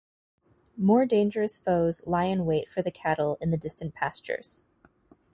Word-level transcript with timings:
More 0.77 1.05
dangerous 1.05 1.59
foes 1.59 2.01
lie 2.07 2.23
in 2.25 2.43
wait 2.47 2.67
for 2.67 2.81
the 2.81 2.89
cattle 2.89 3.37
in 3.39 3.51
the 3.51 3.55
distant 3.57 3.93
pastures. 3.93 4.65